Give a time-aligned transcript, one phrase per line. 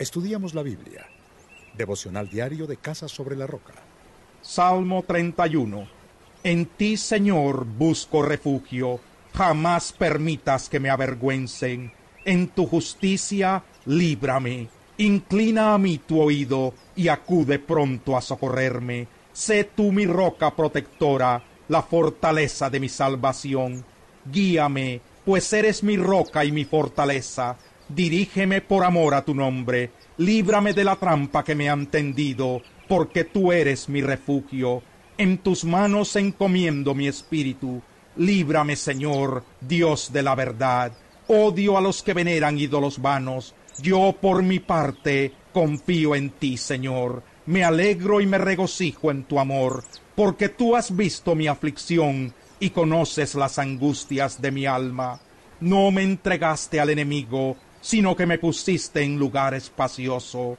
[0.00, 1.06] Estudiamos la Biblia.
[1.76, 3.74] Devocional diario de Casa sobre la Roca.
[4.40, 5.86] Salmo 31.
[6.42, 8.98] En ti, Señor, busco refugio.
[9.34, 11.92] Jamás permitas que me avergüencen.
[12.24, 14.68] En tu justicia, líbrame.
[14.96, 19.06] Inclina a mí tu oído y acude pronto a socorrerme.
[19.34, 23.84] Sé tú mi roca protectora, la fortaleza de mi salvación.
[24.24, 27.58] Guíame, pues eres mi roca y mi fortaleza.
[27.94, 29.90] Dirígeme por amor a tu nombre.
[30.18, 34.82] Líbrame de la trampa que me han tendido, porque tú eres mi refugio.
[35.18, 37.82] En tus manos encomiendo mi espíritu.
[38.16, 40.92] Líbrame, Señor, Dios de la verdad.
[41.26, 43.54] Odio a los que veneran ídolos vanos.
[43.82, 47.24] Yo, por mi parte, confío en ti, Señor.
[47.46, 49.82] Me alegro y me regocijo en tu amor,
[50.14, 55.20] porque tú has visto mi aflicción y conoces las angustias de mi alma.
[55.58, 60.56] No me entregaste al enemigo, sino que me pusiste en lugar espacioso.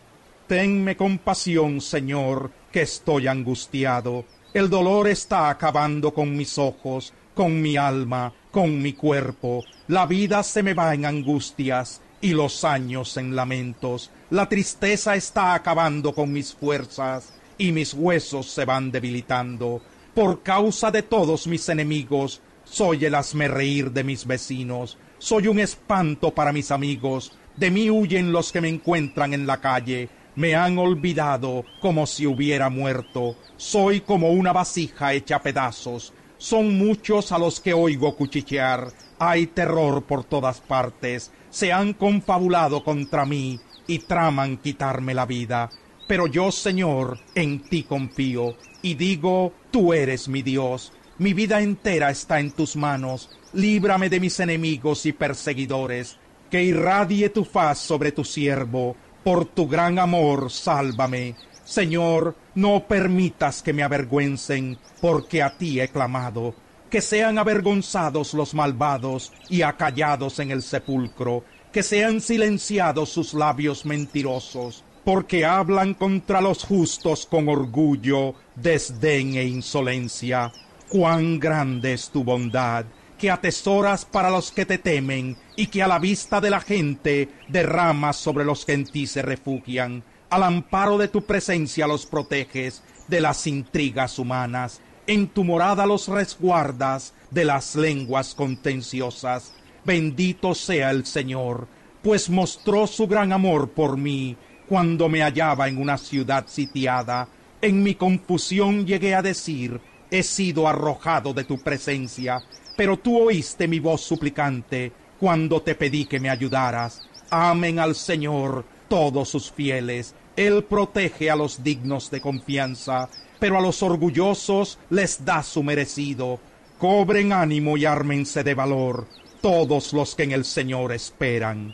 [0.47, 4.25] Tenme compasión, Señor, que estoy angustiado.
[4.53, 9.63] El dolor está acabando con mis ojos, con mi alma, con mi cuerpo.
[9.87, 14.11] La vida se me va en angustias y los años en lamentos.
[14.29, 19.81] La tristeza está acabando con mis fuerzas y mis huesos se van debilitando.
[20.13, 23.15] Por causa de todos mis enemigos, soy el
[23.49, 28.59] reír de mis vecinos, soy un espanto para mis amigos, de mí huyen los que
[28.59, 34.51] me encuentran en la calle, me han olvidado como si hubiera muerto, soy como una
[34.51, 38.87] vasija hecha a pedazos, son muchos a los que oigo cuchichear,
[39.19, 45.69] hay terror por todas partes, se han confabulado contra mí y traman quitarme la vida.
[46.07, 52.09] Pero yo, Señor, en ti confío, y digo, tú eres mi Dios, mi vida entera
[52.09, 56.17] está en tus manos, líbrame de mis enemigos y perseguidores,
[56.49, 61.35] que irradie tu faz sobre tu siervo, por tu gran amor sálvame.
[61.63, 66.53] Señor, no permitas que me avergüencen, porque a ti he clamado.
[66.89, 73.85] Que sean avergonzados los malvados y acallados en el sepulcro, que sean silenciados sus labios
[73.85, 80.51] mentirosos porque hablan contra los justos con orgullo, desdén e insolencia.
[80.89, 82.85] Cuán grande es tu bondad,
[83.21, 87.29] que atesoras para los que te temen, y que a la vista de la gente
[87.47, 90.03] derramas sobre los que en ti se refugian.
[90.31, 94.81] Al amparo de tu presencia los proteges de las intrigas humanas.
[95.05, 99.53] En tu morada los resguardas de las lenguas contenciosas.
[99.85, 101.67] Bendito sea el Señor,
[102.01, 104.35] pues mostró su gran amor por mí
[104.67, 107.27] cuando me hallaba en una ciudad sitiada,
[107.61, 109.79] en mi confusión llegué a decir,
[110.09, 112.41] he sido arrojado de tu presencia,
[112.75, 117.07] pero tú oíste mi voz suplicante cuando te pedí que me ayudaras.
[117.29, 123.07] Amen al Señor todos sus fieles, Él protege a los dignos de confianza,
[123.39, 126.39] pero a los orgullosos les da su merecido.
[126.77, 129.07] Cobren ánimo y ármense de valor
[129.41, 131.73] todos los que en el Señor esperan.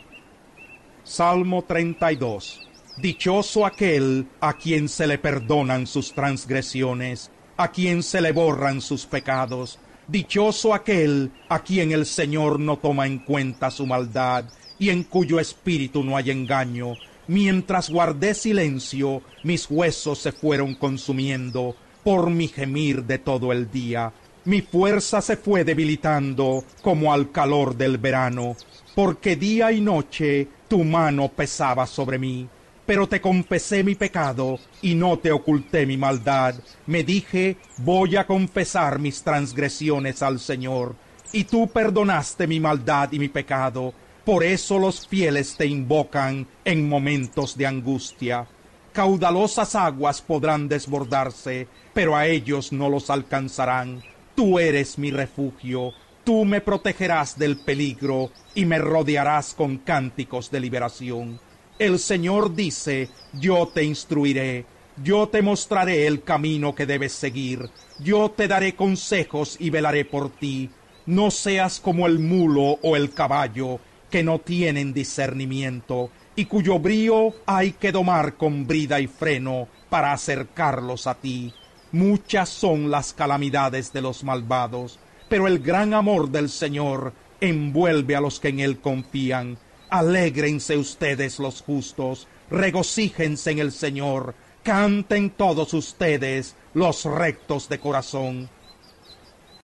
[1.02, 8.32] Salmo 32 Dichoso aquel a quien se le perdonan sus transgresiones, a quien se le
[8.32, 9.78] borran sus pecados.
[10.08, 14.46] Dichoso aquel a quien el Señor no toma en cuenta su maldad
[14.78, 16.96] y en cuyo espíritu no hay engaño.
[17.26, 24.10] Mientras guardé silencio, mis huesos se fueron consumiendo por mi gemir de todo el día.
[24.46, 28.56] Mi fuerza se fue debilitando como al calor del verano,
[28.94, 32.48] porque día y noche tu mano pesaba sobre mí
[32.88, 36.54] pero te confesé mi pecado y no te oculté mi maldad.
[36.86, 40.96] Me dije, voy a confesar mis transgresiones al Señor,
[41.30, 43.92] y tú perdonaste mi maldad y mi pecado.
[44.24, 48.46] Por eso los fieles te invocan en momentos de angustia.
[48.94, 54.02] Caudalosas aguas podrán desbordarse, pero a ellos no los alcanzarán.
[54.34, 55.92] Tú eres mi refugio,
[56.24, 61.47] tú me protegerás del peligro y me rodearás con cánticos de liberación
[61.78, 64.66] el Señor dice, yo te instruiré,
[65.02, 67.70] yo te mostraré el camino que debes seguir,
[68.00, 70.70] yo te daré consejos y velaré por ti.
[71.06, 73.80] No seas como el mulo o el caballo,
[74.10, 80.12] que no tienen discernimiento, y cuyo brío hay que domar con brida y freno para
[80.12, 81.52] acercarlos a ti.
[81.92, 84.98] Muchas son las calamidades de los malvados,
[85.28, 89.58] pero el gran amor del Señor envuelve a los que en él confían
[89.90, 98.50] Alégrense ustedes los justos, regocíjense en el Señor, canten todos ustedes los rectos de corazón.